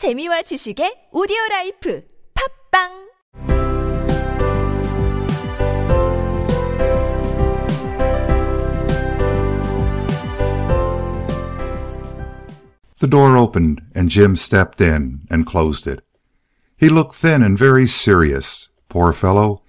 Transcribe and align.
재미와 0.00 0.48
지식의 0.48 1.10
오디오 1.12 1.36
라이프 1.50 2.02
팝빵 2.72 3.10
The 12.96 13.06
door 13.06 13.36
opened 13.36 13.82
and 13.94 14.08
Jim 14.08 14.36
stepped 14.36 14.80
in 14.80 15.20
and 15.30 15.44
closed 15.44 15.86
it. 15.86 16.00
He 16.78 16.88
looked 16.88 17.14
thin 17.14 17.42
and 17.42 17.58
very 17.58 17.86
serious. 17.86 18.70
Poor 18.88 19.12
fellow. 19.12 19.60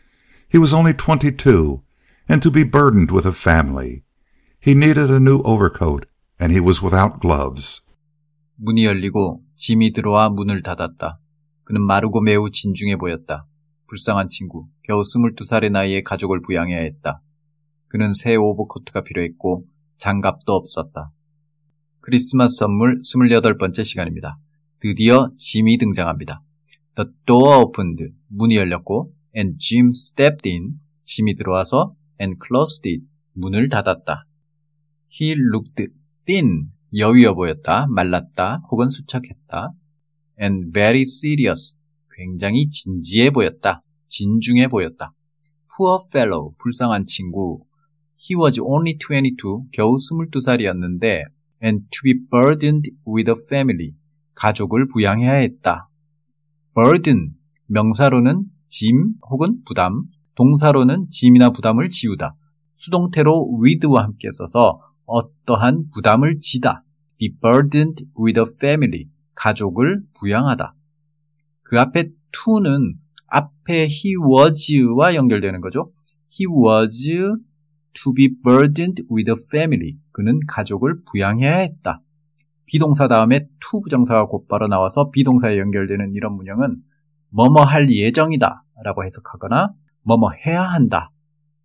He 0.47 0.57
was 0.57 0.73
only 0.73 0.93
twenty-two 0.93 1.83
and 2.29 2.41
to 2.41 2.49
be 2.49 2.63
burdened 2.63 3.11
with 3.11 3.25
a 3.25 3.35
family. 3.35 4.05
He 4.61 4.73
needed 4.73 5.11
a 5.11 5.19
new 5.19 5.41
overcoat 5.43 6.05
and 6.39 6.53
he 6.53 6.61
was 6.61 6.81
without 6.81 7.19
gloves. 7.19 7.81
문이 8.55 8.85
열리고 8.85 9.43
짐이 9.55 9.93
들어와 9.93 10.29
문을 10.29 10.61
닫았다. 10.61 11.19
그는 11.63 11.81
마르고 11.85 12.21
매우 12.21 12.49
진중해 12.49 12.97
보였다. 12.97 13.45
불쌍한 13.87 14.29
친구, 14.29 14.67
겨우 14.83 15.01
22살의 15.01 15.71
나이에 15.71 16.01
가족을 16.01 16.41
부양해야 16.41 16.79
했다. 16.79 17.21
그는 17.87 18.13
새 18.13 18.35
오버코트가 18.35 19.03
필요했고 19.03 19.65
장갑도 19.97 20.53
없었다. 20.53 21.11
크리스마스 21.99 22.55
선물 22.57 23.01
28번째 23.01 23.83
시간입니다. 23.83 24.37
드디어 24.79 25.29
짐이 25.37 25.77
등장합니다. 25.77 26.41
The 26.95 27.11
door 27.25 27.65
opened. 27.65 28.13
문이 28.29 28.55
열렸고 28.55 29.13
and 29.35 29.57
Jim 29.59 29.89
stepped 29.89 30.49
in. 30.49 30.79
짐이 31.03 31.35
들어와서 31.35 31.93
and 32.19 32.39
closed 32.43 32.87
it. 32.89 33.03
문을 33.33 33.69
닫았다. 33.69 34.25
He 35.11 35.33
looked 35.33 35.87
thin. 36.25 36.71
여위어 36.97 37.33
보였다. 37.33 37.87
말랐다. 37.89 38.61
혹은 38.71 38.89
수척했다. 38.89 39.71
and 40.41 40.71
very 40.71 41.01
serious. 41.01 41.75
굉장히 42.15 42.67
진지해 42.69 43.29
보였다. 43.29 43.81
진중해 44.07 44.67
보였다. 44.67 45.13
Poor 45.75 45.99
fellow. 46.11 46.53
불쌍한 46.59 47.05
친구. 47.05 47.63
He 48.19 48.35
was 48.35 48.59
only 48.59 48.97
22. 48.97 49.69
겨우 49.71 49.95
22살이었는데 49.95 51.23
and 51.63 51.83
to 51.89 52.01
be 52.03 52.13
burdened 52.29 52.91
with 53.07 53.31
a 53.31 53.35
family. 53.47 53.93
가족을 54.35 54.87
부양해야 54.87 55.33
했다. 55.33 55.87
burden. 56.75 57.35
명사로는 57.67 58.43
짐 58.67 59.13
혹은 59.29 59.61
부담. 59.65 60.03
동사로는 60.35 61.07
짐이나 61.09 61.51
부담을 61.51 61.89
지우다. 61.89 62.35
수동태로 62.75 63.59
with와 63.61 64.03
함께 64.03 64.29
써서 64.31 64.81
어떠한 65.11 65.89
부담을 65.93 66.39
지다. 66.39 66.83
be 67.17 67.35
burdened 67.39 68.05
with 68.17 68.39
a 68.39 68.45
family. 68.57 69.09
가족을 69.35 70.01
부양하다. 70.19 70.73
그 71.63 71.79
앞에 71.79 72.09
to는 72.31 72.95
앞에 73.27 73.87
he 73.89 74.15
was와 74.15 75.15
연결되는 75.15 75.61
거죠. 75.61 75.91
He 76.29 76.45
was 76.47 77.05
to 77.93 78.13
be 78.13 78.29
burdened 78.41 79.03
with 79.11 79.29
a 79.29 79.35
family. 79.47 79.97
그는 80.11 80.39
가족을 80.47 81.01
부양해야 81.05 81.57
했다. 81.57 82.01
비동사 82.65 83.07
다음에 83.07 83.47
to 83.59 83.81
부정사가 83.81 84.27
곧바로 84.27 84.67
나와서 84.67 85.09
비동사에 85.11 85.57
연결되는 85.57 86.13
이런 86.13 86.35
문형은 86.35 86.77
뭐뭐 87.31 87.63
할 87.63 87.89
예정이다 87.93 88.63
라고 88.83 89.03
해석하거나 89.03 89.73
뭐뭐 90.03 90.31
해야 90.45 90.63
한다 90.63 91.11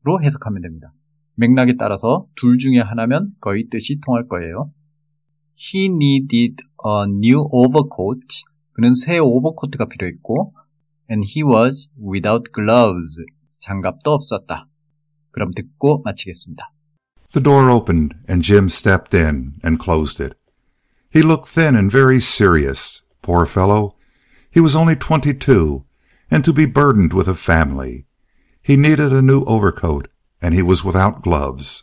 로 0.02 0.22
해석하면 0.22 0.62
됩니다. 0.62 0.92
맥락에 1.35 1.75
따라서 1.77 2.27
둘 2.35 2.57
중에 2.57 2.79
하나면 2.79 3.31
거의 3.39 3.67
뜻이 3.69 3.99
통할 4.05 4.27
거예요. 4.27 4.71
He 5.57 5.85
needed 5.85 6.55
a 6.85 7.03
new 7.07 7.47
overcoat. 7.51 8.43
그는 8.73 8.95
새 8.95 9.17
오버코트가 9.17 9.87
필요했고 9.89 10.53
and 11.09 11.25
he 11.27 11.43
was 11.43 11.89
without 11.97 12.51
gloves. 12.53 13.17
장갑도 13.59 14.11
없었다. 14.11 14.67
그럼 15.31 15.51
듣고 15.55 16.01
마치겠습니다. 16.03 16.71
The 17.29 17.43
door 17.43 17.69
opened 17.69 18.15
and 18.29 18.43
Jim 18.43 18.65
stepped 18.65 19.15
in 19.15 19.53
and 19.63 19.81
closed 19.81 20.21
it. 20.21 20.35
He 21.13 21.21
looked 21.21 21.47
thin 21.47 21.75
and 21.75 21.91
very 21.91 22.17
serious. 22.17 23.03
Poor 23.21 23.45
fellow. 23.45 23.91
He 24.51 24.59
was 24.59 24.75
only 24.75 24.95
twenty-two 24.95 25.85
and 26.29 26.43
to 26.43 26.53
be 26.53 26.65
burdened 26.65 27.13
with 27.13 27.27
a 27.27 27.35
family. 27.35 28.05
He 28.61 28.75
needed 28.75 29.13
a 29.13 29.21
new 29.21 29.43
overcoat 29.45 30.07
and 30.46 30.54
he 30.54 30.62
was 30.62 30.84
without 30.84 31.22
gloves. 31.22 31.82